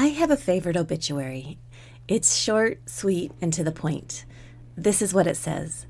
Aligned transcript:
I 0.00 0.10
have 0.10 0.30
a 0.30 0.36
favorite 0.36 0.76
obituary. 0.76 1.58
It's 2.06 2.36
short, 2.36 2.88
sweet, 2.88 3.32
and 3.42 3.52
to 3.52 3.64
the 3.64 3.72
point. 3.72 4.26
This 4.76 5.02
is 5.02 5.12
what 5.12 5.26
it 5.26 5.36
says 5.36 5.86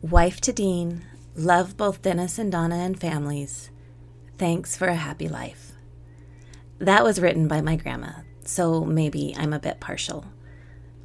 Wife 0.00 0.40
to 0.40 0.54
Dean, 0.54 1.04
love 1.36 1.76
both 1.76 2.00
Dennis 2.00 2.38
and 2.38 2.50
Donna 2.50 2.76
and 2.76 2.98
families. 2.98 3.70
Thanks 4.38 4.74
for 4.74 4.88
a 4.88 4.94
happy 4.94 5.28
life. 5.28 5.72
That 6.78 7.04
was 7.04 7.20
written 7.20 7.46
by 7.46 7.60
my 7.60 7.76
grandma, 7.76 8.22
so 8.42 8.86
maybe 8.86 9.34
I'm 9.36 9.52
a 9.52 9.60
bit 9.60 9.80
partial. 9.80 10.24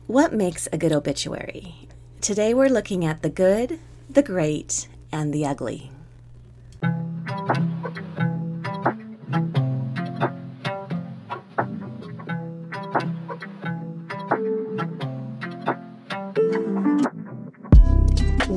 What 0.05 0.31
makes 0.31 0.69
a 0.71 0.77
good 0.77 0.93
obituary? 0.93 1.89
Today 2.21 2.53
we're 2.53 2.69
looking 2.69 3.03
at 3.03 3.23
the 3.23 3.29
good, 3.29 3.77
the 4.09 4.23
great, 4.23 4.87
and 5.11 5.33
the 5.33 5.45
ugly. 5.45 5.91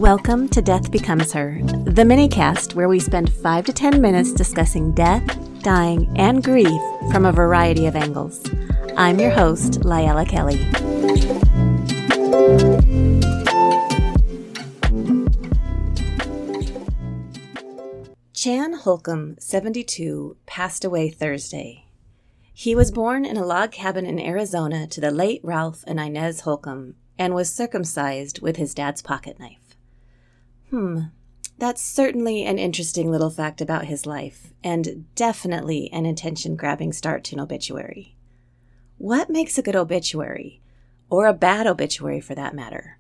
Welcome 0.01 0.49
to 0.49 0.63
Death 0.63 0.91
Becomes 0.91 1.31
Her, 1.35 1.59
the 1.61 2.05
minicast 2.05 2.75
where 2.75 2.89
we 2.89 2.99
spend 2.99 3.31
5 3.31 3.67
to 3.67 3.73
10 3.75 4.01
minutes 4.01 4.33
discussing 4.33 4.93
death, 4.93 5.23
dying, 5.63 6.11
and 6.17 6.43
grief 6.43 6.81
from 7.13 7.27
a 7.27 7.33
variety 7.33 7.85
of 7.85 7.95
angles. 7.95 8.43
I'm 8.97 9.21
your 9.21 9.29
host, 9.29 9.83
Lyella 9.83 10.27
Kelly. 10.27 10.57
Chan 18.33 18.73
Holcomb, 18.73 19.37
72, 19.39 20.39
passed 20.47 20.83
away 20.83 21.11
Thursday. 21.11 21.85
He 22.55 22.75
was 22.75 22.91
born 22.91 23.27
in 23.27 23.37
a 23.37 23.45
log 23.45 23.73
cabin 23.73 24.07
in 24.07 24.19
Arizona 24.19 24.87
to 24.87 25.01
the 25.03 25.11
late 25.11 25.43
Ralph 25.45 25.85
and 25.87 26.01
Inez 26.01 26.41
Holcomb 26.41 26.95
and 27.19 27.35
was 27.35 27.53
circumcised 27.53 28.41
with 28.41 28.57
his 28.57 28.73
dad's 28.73 29.03
pocket 29.03 29.39
knife. 29.39 29.70
Hmm, 30.71 31.01
that's 31.59 31.83
certainly 31.83 32.45
an 32.45 32.59
interesting 32.59 33.11
little 33.11 33.31
fact 33.31 33.61
about 33.61 33.87
his 33.87 34.07
life, 34.07 34.53
and 34.63 35.05
definitely 35.15 35.91
an 35.93 36.07
attention 36.07 36.57
grabbing 36.57 36.93
start 36.93 37.25
to 37.25 37.37
an 37.37 37.41
obituary. 37.41 38.17
What 38.97 39.29
makes 39.31 39.59
a 39.59 39.63
good 39.63 39.77
obituary? 39.77 40.61
Or 41.11 41.27
a 41.27 41.35
bad 41.35 41.67
obituary 41.67 42.21
for 42.21 42.37
that 42.37 42.55
matter? 42.55 42.99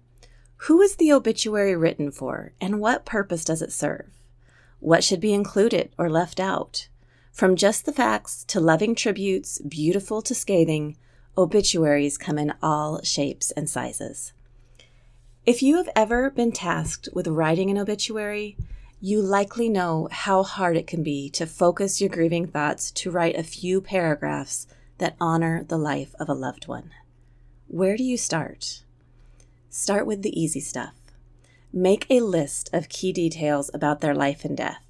Who 0.64 0.82
is 0.82 0.96
the 0.96 1.12
obituary 1.12 1.76
written 1.76 2.10
for, 2.10 2.52
and 2.60 2.80
what 2.80 3.06
purpose 3.06 3.44
does 3.44 3.62
it 3.62 3.72
serve? 3.72 4.10
What 4.80 5.04
should 5.04 5.20
be 5.20 5.32
included 5.32 5.94
or 5.96 6.10
left 6.10 6.40
out? 6.40 6.88
From 7.32 7.54
just 7.54 7.86
the 7.86 7.92
facts 7.92 8.44
to 8.48 8.60
loving 8.60 8.94
tributes, 8.94 9.58
beautiful 9.60 10.20
to 10.22 10.34
scathing, 10.34 10.96
obituaries 11.38 12.18
come 12.18 12.36
in 12.36 12.52
all 12.62 13.00
shapes 13.02 13.52
and 13.52 13.70
sizes. 13.70 14.32
If 15.46 15.62
you 15.62 15.78
have 15.78 15.88
ever 15.96 16.28
been 16.28 16.52
tasked 16.52 17.08
with 17.14 17.26
writing 17.26 17.70
an 17.70 17.78
obituary, 17.78 18.58
you 19.00 19.22
likely 19.22 19.70
know 19.70 20.06
how 20.10 20.42
hard 20.42 20.76
it 20.76 20.86
can 20.86 21.02
be 21.02 21.30
to 21.30 21.46
focus 21.46 21.98
your 21.98 22.10
grieving 22.10 22.46
thoughts 22.46 22.90
to 22.90 23.10
write 23.10 23.36
a 23.36 23.42
few 23.42 23.80
paragraphs 23.80 24.66
that 24.98 25.16
honor 25.18 25.64
the 25.64 25.78
life 25.78 26.14
of 26.20 26.28
a 26.28 26.34
loved 26.34 26.68
one. 26.68 26.90
Where 27.68 27.96
do 27.96 28.04
you 28.04 28.18
start? 28.18 28.82
Start 29.70 30.04
with 30.04 30.20
the 30.20 30.38
easy 30.38 30.60
stuff. 30.60 30.92
Make 31.72 32.04
a 32.10 32.20
list 32.20 32.68
of 32.74 32.90
key 32.90 33.10
details 33.10 33.70
about 33.72 34.02
their 34.02 34.14
life 34.14 34.44
and 34.44 34.56
death 34.56 34.84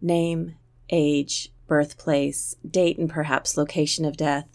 name, 0.00 0.56
age, 0.90 1.52
birthplace, 1.68 2.56
date, 2.68 2.98
and 2.98 3.08
perhaps 3.08 3.56
location 3.56 4.04
of 4.04 4.16
death, 4.16 4.48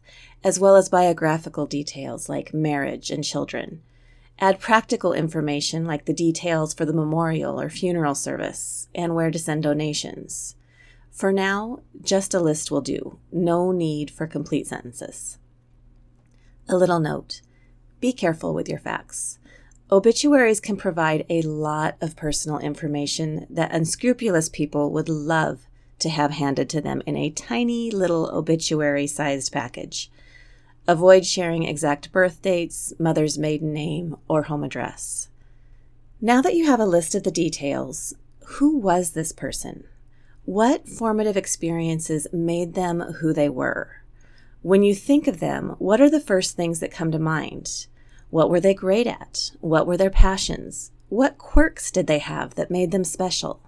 as 0.44 0.60
well 0.60 0.76
as 0.76 0.90
biographical 0.90 1.66
details 1.66 2.28
like 2.28 2.54
marriage 2.54 3.10
and 3.10 3.24
children. 3.24 3.82
Add 4.40 4.60
practical 4.60 5.14
information 5.14 5.86
like 5.86 6.06
the 6.06 6.14
details 6.14 6.74
for 6.74 6.86
the 6.86 6.94
memorial 6.94 7.60
or 7.60 7.70
funeral 7.70 8.16
service 8.16 8.88
and 8.94 9.16
where 9.16 9.32
to 9.32 9.40
send 9.40 9.64
donations. 9.64 10.56
For 11.10 11.34
now, 11.34 11.80
just 12.02 12.36
a 12.36 12.40
list 12.40 12.70
will 12.70 12.82
do. 12.82 13.18
No 13.32 13.72
need 13.72 14.12
for 14.12 14.28
complete 14.28 14.68
sentences. 14.68 15.40
A 16.70 16.78
little 16.78 17.00
note 17.00 17.42
be 18.00 18.14
careful 18.14 18.54
with 18.54 18.70
your 18.70 18.78
facts. 18.78 19.40
Obituaries 19.92 20.60
can 20.60 20.78
provide 20.78 21.26
a 21.30 21.42
lot 21.42 21.96
of 22.00 22.16
personal 22.16 22.60
information 22.60 23.48
that 23.50 23.74
unscrupulous 23.74 24.50
people 24.50 24.92
would 24.92 25.10
love 25.10 25.66
to 26.00 26.10
have 26.10 26.32
handed 26.32 26.70
to 26.70 26.82
them 26.82 27.02
in 27.08 27.18
a 27.18 27.32
tiny 27.32 27.90
little 27.90 28.30
obituary 28.32 29.08
sized 29.08 29.52
package. 29.52 30.12
Avoid 30.88 31.26
sharing 31.26 31.64
exact 31.64 32.14
birth 32.14 32.42
dates, 32.42 32.94
mother's 32.98 33.38
maiden 33.38 33.74
name, 33.74 34.16
or 34.30 34.44
home 34.44 34.64
address. 34.64 35.28
Now 36.22 36.42
that 36.42 36.56
you 36.56 36.66
have 36.66 36.80
a 36.80 36.86
list 36.86 37.14
of 37.14 37.24
the 37.24 37.32
details, 37.32 38.14
who 38.46 38.78
was 38.78 39.12
this 39.12 39.34
person? 39.34 39.84
What 40.46 40.88
formative 40.88 41.36
experiences 41.36 42.26
made 42.32 42.74
them 42.74 43.02
who 43.20 43.34
they 43.34 43.50
were? 43.50 44.02
When 44.62 44.82
you 44.82 44.96
think 44.96 45.28
of 45.28 45.42
them, 45.42 45.76
what 45.78 46.00
are 46.00 46.10
the 46.10 46.22
first 46.22 46.56
things 46.56 46.80
that 46.80 46.92
come 46.92 47.12
to 47.12 47.20
mind? 47.20 47.88
What 48.30 48.50
were 48.50 48.62
they 48.62 48.74
great 48.74 49.08
at? 49.08 49.52
What 49.60 49.88
were 49.88 49.98
their 49.98 50.10
passions? 50.10 50.92
What 51.10 51.38
quirks 51.38 51.92
did 51.92 52.08
they 52.08 52.20
have 52.20 52.56
that 52.56 52.72
made 52.72 52.92
them 52.92 53.04
special? 53.04 53.62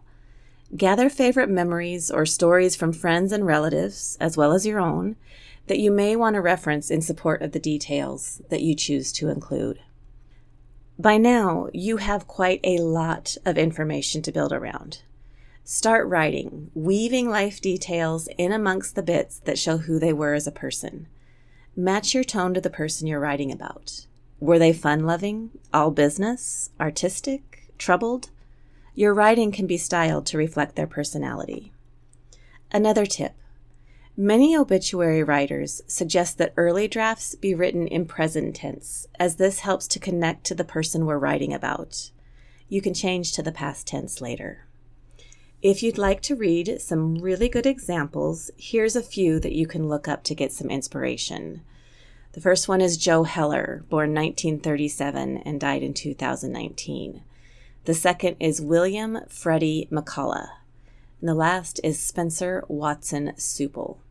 Gather 0.75 1.09
favorite 1.09 1.50
memories 1.50 2.09
or 2.09 2.25
stories 2.25 2.75
from 2.75 2.94
friends 2.94 3.31
and 3.31 3.46
relatives, 3.46 4.18
as 4.22 4.38
well 4.38 4.53
as 4.53 4.66
your 4.66 4.79
own, 4.79 5.18
that 5.69 5.80
you 5.80 5.91
may 5.91 6.16
want 6.16 6.34
to 6.34 6.41
reference 6.41 6.90
in 6.90 7.00
support 7.00 7.44
of 7.44 7.52
the 7.52 7.59
details 7.59 8.41
that 8.50 8.63
you 8.63 8.75
choose 8.75 9.12
to 9.13 9.30
include. 9.30 9.80
By 10.97 11.18
now, 11.18 11.69
you 11.74 11.97
have 11.97 12.28
quite 12.28 12.59
a 12.63 12.80
lot 12.80 13.38
of 13.46 13.56
information 13.56 14.24
to 14.24 14.31
build 14.31 14.52
around. 14.52 15.03
Start 15.63 16.08
writing, 16.08 16.72
weaving 16.74 17.29
life 17.29 17.62
details 17.62 18.28
in 18.40 18.52
amongst 18.52 18.96
the 18.96 19.03
bits 19.03 19.40
that 19.41 19.59
show 19.59 19.78
who 19.78 20.00
they 20.00 20.12
were 20.12 20.34
as 20.34 20.47
a 20.47 20.52
person. 20.52 21.08
Match 21.75 22.16
your 22.16 22.24
tone 22.24 22.56
to 22.56 22.62
the 22.62 22.72
person 22.72 23.06
you're 23.06 23.19
writing 23.19 23.52
about. 23.52 24.08
Were 24.40 24.58
they 24.58 24.74
fun 24.74 25.06
loving, 25.06 25.52
all 25.72 25.91
business, 25.91 26.72
artistic, 26.79 27.72
troubled? 27.78 28.31
Your 28.96 29.13
writing 29.13 29.52
can 29.52 29.68
be 29.68 29.78
styled 29.78 30.25
to 30.25 30.38
reflect 30.40 30.75
their 30.75 30.88
personality. 30.88 31.72
Another 32.72 33.06
tip 33.06 33.34
Many 34.22 34.53
obituary 34.53 35.24
writers 35.24 35.81
suggest 35.88 36.38
that 36.40 36.52
early 36.57 36.90
drafts 36.90 37.35
be 37.35 37.56
written 37.56 37.88
in 37.88 38.06
present 38.06 38.53
tense, 38.53 39.07
as 39.18 39.38
this 39.38 39.62
helps 39.62 39.88
to 39.88 39.97
connect 39.97 40.44
to 40.47 40.53
the 40.53 40.66
person 40.66 41.06
we're 41.06 41.18
writing 41.18 41.53
about. 41.53 42.12
You 42.68 42.81
can 42.81 42.94
change 42.94 43.31
to 43.31 43.41
the 43.41 43.53
past 43.53 43.88
tense 43.88 44.19
later. 44.19 44.68
If 45.62 45.81
you'd 45.81 45.97
like 45.97 46.22
to 46.24 46.35
read 46.35 46.81
some 46.81 47.16
really 47.19 47.47
good 47.47 47.66
examples, 47.66 48.52
here's 48.58 48.97
a 48.97 49.02
few 49.02 49.40
that 49.40 49.56
you 49.56 49.66
can 49.66 49.88
look 49.88 50.09
up 50.09 50.25
to 50.25 50.35
get 50.35 50.52
some 50.52 50.69
inspiration. 50.69 51.62
The 52.34 52.41
first 52.41 52.68
one 52.68 52.81
is 52.81 52.97
Joe 52.97 53.24
Heller, 53.24 53.85
born 53.88 54.13
1937 54.13 55.38
and 55.38 55.62
died 55.62 55.81
in 55.81 55.94
2019. 55.94 57.24
The 57.85 57.94
second 57.94 58.35
is 58.41 58.62
William 58.62 59.19
Freddie 59.29 59.88
McCullough. 59.90 60.50
And 61.22 61.29
the 61.29 61.34
last 61.34 61.79
is 61.85 62.02
Spencer 62.02 62.66
Watson 62.68 63.31
Supple. 63.38 64.02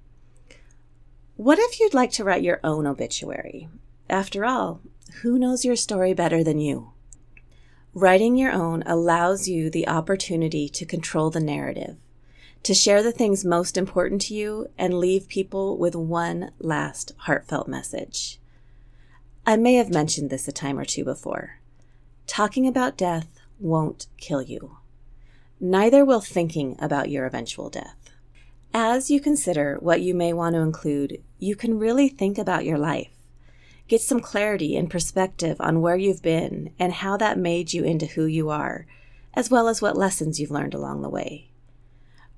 What 1.38 1.60
if 1.60 1.78
you'd 1.78 1.94
like 1.94 2.10
to 2.14 2.24
write 2.24 2.42
your 2.42 2.58
own 2.64 2.84
obituary? 2.84 3.68
After 4.10 4.44
all, 4.44 4.80
who 5.22 5.38
knows 5.38 5.64
your 5.64 5.76
story 5.76 6.12
better 6.12 6.42
than 6.42 6.58
you? 6.58 6.90
Writing 7.94 8.36
your 8.36 8.50
own 8.50 8.82
allows 8.84 9.46
you 9.46 9.70
the 9.70 9.86
opportunity 9.86 10.68
to 10.70 10.84
control 10.84 11.30
the 11.30 11.38
narrative, 11.38 11.96
to 12.64 12.74
share 12.74 13.04
the 13.04 13.12
things 13.12 13.44
most 13.44 13.76
important 13.76 14.20
to 14.22 14.34
you, 14.34 14.66
and 14.76 14.98
leave 14.98 15.28
people 15.28 15.78
with 15.78 15.94
one 15.94 16.50
last 16.58 17.12
heartfelt 17.18 17.68
message. 17.68 18.40
I 19.46 19.56
may 19.56 19.74
have 19.74 19.94
mentioned 19.94 20.30
this 20.30 20.48
a 20.48 20.52
time 20.52 20.76
or 20.76 20.84
two 20.84 21.04
before. 21.04 21.60
Talking 22.26 22.66
about 22.66 22.98
death 22.98 23.28
won't 23.60 24.08
kill 24.16 24.42
you. 24.42 24.78
Neither 25.60 26.04
will 26.04 26.20
thinking 26.20 26.74
about 26.80 27.10
your 27.10 27.26
eventual 27.26 27.70
death. 27.70 27.97
As 28.74 29.10
you 29.10 29.20
consider 29.20 29.78
what 29.80 30.02
you 30.02 30.14
may 30.14 30.32
want 30.32 30.54
to 30.54 30.60
include, 30.60 31.22
you 31.38 31.56
can 31.56 31.78
really 31.78 32.08
think 32.08 32.36
about 32.36 32.64
your 32.64 32.78
life. 32.78 33.10
Get 33.88 34.02
some 34.02 34.20
clarity 34.20 34.76
and 34.76 34.90
perspective 34.90 35.56
on 35.58 35.80
where 35.80 35.96
you've 35.96 36.22
been 36.22 36.74
and 36.78 36.92
how 36.92 37.16
that 37.16 37.38
made 37.38 37.72
you 37.72 37.84
into 37.84 38.04
who 38.04 38.26
you 38.26 38.50
are, 38.50 38.86
as 39.32 39.50
well 39.50 39.68
as 39.68 39.80
what 39.80 39.96
lessons 39.96 40.38
you've 40.38 40.50
learned 40.50 40.74
along 40.74 41.00
the 41.00 41.08
way. 41.08 41.48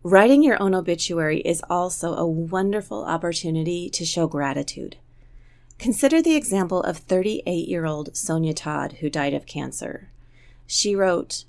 Writing 0.03 0.43
your 0.43 0.63
own 0.63 0.75
obituary 0.75 1.41
is 1.41 1.63
also 1.69 2.15
a 2.15 2.27
wonderful 2.27 3.05
opportunity 3.05 3.91
to 3.91 4.05
show 4.05 4.29
gratitude. 4.29 4.97
Consider 5.79 6.23
the 6.23 6.37
example 6.37 6.83
of 6.83 6.99
38 6.99 7.69
year 7.69 7.85
old 7.85 8.17
Sonia 8.17 8.55
Todd, 8.55 8.99
who 9.01 9.11
died 9.11 9.35
of 9.35 9.47
cancer. 9.47 10.11
She 10.67 10.95
wrote, 10.95 11.45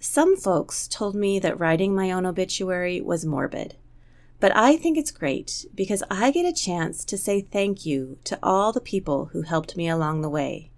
Some 0.00 0.36
folks 0.36 0.88
told 0.88 1.14
me 1.14 1.38
that 1.38 1.58
writing 1.60 1.94
my 1.94 2.10
own 2.10 2.26
obituary 2.26 3.00
was 3.00 3.24
morbid. 3.24 3.76
But 4.44 4.54
I 4.54 4.76
think 4.76 4.98
it's 4.98 5.10
great 5.10 5.64
because 5.74 6.02
I 6.10 6.30
get 6.30 6.44
a 6.44 6.52
chance 6.52 7.02
to 7.06 7.16
say 7.16 7.40
thank 7.40 7.86
you 7.86 8.18
to 8.24 8.38
all 8.42 8.74
the 8.74 8.78
people 8.78 9.30
who 9.32 9.40
helped 9.40 9.74
me 9.74 9.88
along 9.88 10.20
the 10.20 10.28
way. 10.28 10.70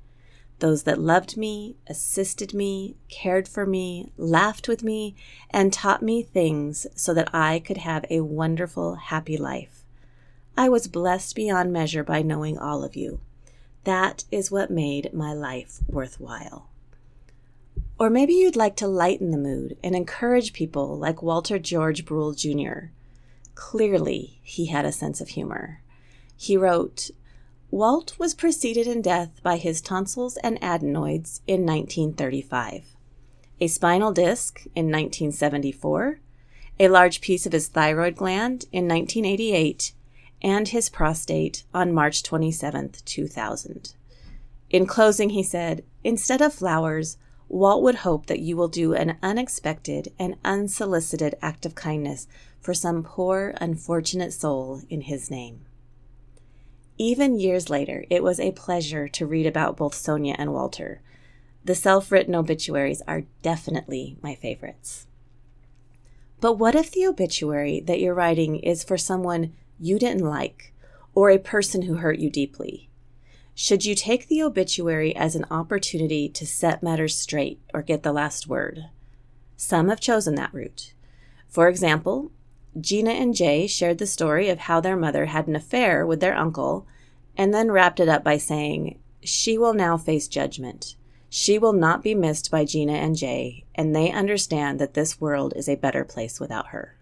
Those 0.60 0.84
that 0.84 1.00
loved 1.00 1.36
me, 1.36 1.74
assisted 1.88 2.54
me, 2.54 2.94
cared 3.08 3.48
for 3.48 3.66
me, 3.66 4.12
laughed 4.16 4.68
with 4.68 4.84
me, 4.84 5.16
and 5.50 5.72
taught 5.72 6.00
me 6.00 6.22
things 6.22 6.86
so 6.94 7.12
that 7.14 7.28
I 7.34 7.58
could 7.58 7.78
have 7.78 8.04
a 8.08 8.20
wonderful, 8.20 8.94
happy 8.94 9.36
life. 9.36 9.84
I 10.56 10.68
was 10.68 10.86
blessed 10.86 11.34
beyond 11.34 11.72
measure 11.72 12.04
by 12.04 12.22
knowing 12.22 12.56
all 12.56 12.84
of 12.84 12.94
you. 12.94 13.18
That 13.82 14.26
is 14.30 14.48
what 14.48 14.70
made 14.70 15.12
my 15.12 15.32
life 15.32 15.80
worthwhile. 15.88 16.70
Or 17.98 18.10
maybe 18.10 18.34
you'd 18.34 18.54
like 18.54 18.76
to 18.76 18.86
lighten 18.86 19.32
the 19.32 19.36
mood 19.36 19.76
and 19.82 19.96
encourage 19.96 20.52
people 20.52 20.96
like 20.96 21.20
Walter 21.20 21.58
George 21.58 22.04
Bruhl 22.04 22.32
Jr. 22.32 22.90
Clearly, 23.56 24.38
he 24.42 24.66
had 24.66 24.84
a 24.84 24.92
sense 24.92 25.20
of 25.20 25.30
humor. 25.30 25.82
He 26.36 26.56
wrote, 26.56 27.10
Walt 27.70 28.16
was 28.18 28.34
preceded 28.34 28.86
in 28.86 29.02
death 29.02 29.42
by 29.42 29.56
his 29.56 29.80
tonsils 29.80 30.36
and 30.36 30.62
adenoids 30.62 31.40
in 31.46 31.66
1935, 31.66 32.94
a 33.60 33.66
spinal 33.66 34.12
disc 34.12 34.60
in 34.76 34.86
1974, 34.86 36.20
a 36.78 36.88
large 36.88 37.20
piece 37.20 37.46
of 37.46 37.52
his 37.52 37.68
thyroid 37.68 38.14
gland 38.14 38.66
in 38.72 38.86
1988, 38.86 39.92
and 40.42 40.68
his 40.68 40.90
prostate 40.90 41.64
on 41.74 41.92
March 41.92 42.22
27, 42.22 42.92
2000. 43.04 43.94
In 44.68 44.86
closing, 44.86 45.30
he 45.30 45.42
said, 45.42 45.82
Instead 46.04 46.42
of 46.42 46.52
flowers, 46.52 47.16
Walt 47.48 47.82
would 47.82 47.96
hope 47.96 48.26
that 48.26 48.40
you 48.40 48.56
will 48.56 48.68
do 48.68 48.92
an 48.92 49.16
unexpected 49.22 50.12
and 50.18 50.36
unsolicited 50.44 51.36
act 51.40 51.64
of 51.64 51.74
kindness 51.74 52.28
for 52.60 52.74
some 52.74 53.02
poor, 53.02 53.54
unfortunate 53.60 54.32
soul 54.32 54.82
in 54.88 55.02
his 55.02 55.30
name. 55.30 55.66
Even 56.98 57.38
years 57.38 57.68
later, 57.68 58.04
it 58.08 58.22
was 58.22 58.40
a 58.40 58.52
pleasure 58.52 59.06
to 59.08 59.26
read 59.26 59.46
about 59.46 59.76
both 59.76 59.94
Sonia 59.94 60.34
and 60.38 60.52
Walter. 60.52 61.02
The 61.64 61.74
self 61.74 62.10
written 62.10 62.34
obituaries 62.34 63.02
are 63.06 63.24
definitely 63.42 64.16
my 64.22 64.34
favorites. 64.34 65.06
But 66.40 66.54
what 66.54 66.74
if 66.74 66.90
the 66.90 67.06
obituary 67.06 67.80
that 67.80 68.00
you're 68.00 68.14
writing 68.14 68.56
is 68.56 68.84
for 68.84 68.96
someone 68.96 69.52
you 69.78 69.98
didn't 69.98 70.24
like 70.24 70.72
or 71.14 71.30
a 71.30 71.38
person 71.38 71.82
who 71.82 71.96
hurt 71.96 72.18
you 72.18 72.30
deeply? 72.30 72.88
Should 73.54 73.86
you 73.86 73.94
take 73.94 74.28
the 74.28 74.42
obituary 74.42 75.16
as 75.16 75.34
an 75.34 75.46
opportunity 75.50 76.28
to 76.28 76.46
set 76.46 76.82
matters 76.82 77.16
straight 77.16 77.60
or 77.72 77.80
get 77.82 78.02
the 78.02 78.12
last 78.12 78.46
word? 78.46 78.86
Some 79.56 79.88
have 79.88 80.00
chosen 80.00 80.34
that 80.34 80.52
route. 80.52 80.92
For 81.48 81.68
example, 81.68 82.32
Gina 82.78 83.10
and 83.10 83.34
Jay 83.34 83.66
shared 83.66 83.98
the 83.98 84.06
story 84.06 84.48
of 84.50 84.58
how 84.58 84.80
their 84.80 84.96
mother 84.96 85.26
had 85.26 85.46
an 85.46 85.56
affair 85.56 86.06
with 86.06 86.20
their 86.20 86.36
uncle 86.36 86.86
and 87.36 87.54
then 87.54 87.70
wrapped 87.70 88.00
it 88.00 88.08
up 88.08 88.22
by 88.22 88.36
saying, 88.36 88.98
She 89.22 89.56
will 89.56 89.72
now 89.72 89.96
face 89.96 90.28
judgment. 90.28 90.96
She 91.28 91.58
will 91.58 91.72
not 91.72 92.02
be 92.02 92.14
missed 92.14 92.50
by 92.50 92.64
Gina 92.64 92.92
and 92.92 93.16
Jay, 93.16 93.64
and 93.74 93.94
they 93.94 94.10
understand 94.10 94.78
that 94.78 94.94
this 94.94 95.20
world 95.20 95.54
is 95.56 95.68
a 95.68 95.76
better 95.76 96.04
place 96.04 96.38
without 96.38 96.68
her. 96.68 96.96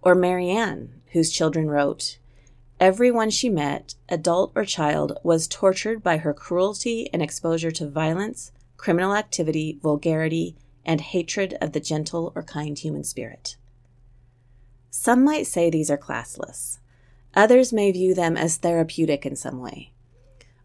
Or 0.00 0.14
Marianne, 0.14 1.00
whose 1.12 1.32
children 1.32 1.68
wrote, 1.68 2.18
Everyone 2.80 3.30
she 3.30 3.48
met, 3.48 3.96
adult 4.08 4.52
or 4.54 4.64
child, 4.64 5.18
was 5.24 5.48
tortured 5.48 6.02
by 6.02 6.18
her 6.18 6.32
cruelty 6.32 7.10
and 7.12 7.20
exposure 7.20 7.72
to 7.72 7.88
violence, 7.88 8.52
criminal 8.76 9.14
activity, 9.14 9.78
vulgarity, 9.82 10.54
and 10.84 11.00
hatred 11.00 11.58
of 11.60 11.72
the 11.72 11.80
gentle 11.80 12.32
or 12.36 12.42
kind 12.44 12.78
human 12.78 13.02
spirit. 13.02 13.56
Some 14.90 15.24
might 15.24 15.46
say 15.46 15.70
these 15.70 15.90
are 15.90 15.98
classless. 15.98 16.78
Others 17.34 17.72
may 17.72 17.92
view 17.92 18.14
them 18.14 18.36
as 18.36 18.56
therapeutic 18.56 19.26
in 19.26 19.36
some 19.36 19.60
way. 19.60 19.92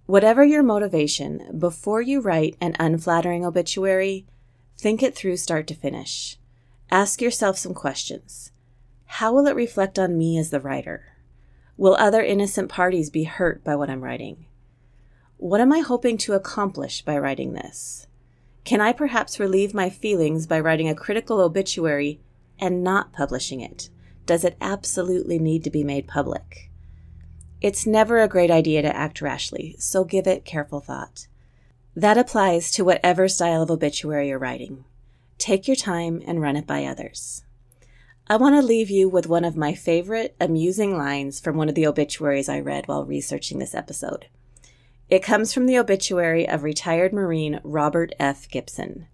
Whatever 0.05 0.43
your 0.43 0.63
motivation, 0.63 1.57
before 1.57 2.01
you 2.01 2.19
write 2.19 2.57
an 2.59 2.75
unflattering 2.79 3.45
obituary, 3.45 4.25
think 4.77 5.01
it 5.01 5.15
through 5.15 5.37
start 5.37 5.67
to 5.67 5.75
finish. 5.75 6.37
Ask 6.91 7.21
yourself 7.21 7.57
some 7.57 7.73
questions. 7.73 8.51
How 9.05 9.33
will 9.33 9.47
it 9.47 9.55
reflect 9.55 9.97
on 9.97 10.17
me 10.17 10.37
as 10.37 10.49
the 10.49 10.59
writer? 10.59 11.17
Will 11.77 11.95
other 11.95 12.21
innocent 12.21 12.69
parties 12.69 13.09
be 13.09 13.23
hurt 13.23 13.63
by 13.63 13.75
what 13.75 13.89
I'm 13.89 14.03
writing? 14.03 14.45
What 15.37 15.61
am 15.61 15.73
I 15.73 15.79
hoping 15.79 16.17
to 16.19 16.33
accomplish 16.33 17.01
by 17.01 17.17
writing 17.17 17.53
this? 17.53 18.07
Can 18.63 18.79
I 18.79 18.93
perhaps 18.93 19.39
relieve 19.39 19.73
my 19.73 19.89
feelings 19.89 20.47
by 20.47 20.59
writing 20.59 20.87
a 20.87 20.95
critical 20.95 21.41
obituary 21.41 22.21
and 22.59 22.83
not 22.83 23.11
publishing 23.11 23.61
it? 23.61 23.89
Does 24.25 24.43
it 24.43 24.57
absolutely 24.61 25.39
need 25.39 25.63
to 25.63 25.69
be 25.69 25.83
made 25.83 26.07
public? 26.07 26.69
It's 27.61 27.87
never 27.87 28.19
a 28.19 28.27
great 28.27 28.51
idea 28.51 28.81
to 28.81 28.95
act 28.95 29.21
rashly, 29.21 29.75
so 29.79 30.03
give 30.03 30.27
it 30.27 30.45
careful 30.45 30.79
thought. 30.79 31.27
That 31.95 32.17
applies 32.17 32.71
to 32.71 32.83
whatever 32.83 33.27
style 33.27 33.61
of 33.61 33.71
obituary 33.71 34.29
you're 34.29 34.39
writing. 34.39 34.83
Take 35.37 35.67
your 35.67 35.75
time 35.75 36.21
and 36.25 36.41
run 36.41 36.55
it 36.55 36.67
by 36.67 36.85
others. 36.85 37.43
I 38.27 38.37
want 38.37 38.55
to 38.55 38.61
leave 38.61 38.89
you 38.89 39.09
with 39.09 39.27
one 39.27 39.43
of 39.43 39.57
my 39.57 39.73
favorite 39.73 40.35
amusing 40.39 40.97
lines 40.97 41.39
from 41.39 41.57
one 41.57 41.69
of 41.69 41.75
the 41.75 41.85
obituaries 41.87 42.47
I 42.47 42.59
read 42.61 42.87
while 42.87 43.05
researching 43.05 43.59
this 43.59 43.75
episode. 43.75 44.27
It 45.09 45.21
comes 45.21 45.53
from 45.53 45.65
the 45.65 45.77
obituary 45.77 46.47
of 46.47 46.63
retired 46.63 47.13
Marine 47.13 47.59
Robert 47.63 48.13
F. 48.19 48.49
Gibson. 48.49 49.07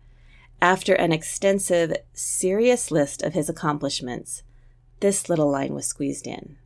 After 0.61 0.93
an 0.93 1.11
extensive, 1.11 1.95
serious 2.13 2.91
list 2.91 3.23
of 3.23 3.33
his 3.33 3.49
accomplishments, 3.49 4.43
this 4.99 5.29
little 5.29 5.49
line 5.49 5.73
was 5.73 5.87
squeezed 5.87 6.27
in. 6.27 6.57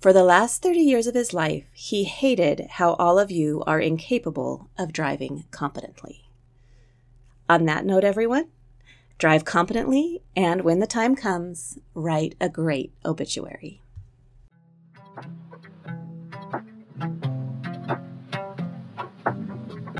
For 0.00 0.12
the 0.12 0.24
last 0.24 0.62
30 0.62 0.80
years 0.80 1.06
of 1.06 1.14
his 1.14 1.34
life, 1.34 1.64
he 1.72 2.04
hated 2.04 2.66
how 2.70 2.94
all 2.94 3.18
of 3.18 3.30
you 3.30 3.62
are 3.66 3.80
incapable 3.80 4.70
of 4.78 4.92
driving 4.92 5.44
competently. 5.50 6.30
On 7.48 7.66
that 7.66 7.84
note, 7.84 8.04
everyone, 8.04 8.48
drive 9.18 9.44
competently 9.44 10.22
and 10.34 10.62
when 10.62 10.78
the 10.78 10.86
time 10.86 11.14
comes, 11.14 11.78
write 11.94 12.34
a 12.40 12.48
great 12.48 12.94
obituary. 13.04 13.82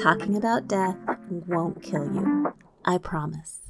talking 0.01 0.36
about 0.36 0.68
death 0.68 0.98
won't 1.30 1.82
kill 1.82 2.13
you. 2.13 2.54
I 2.84 2.98
promise. 2.98 3.67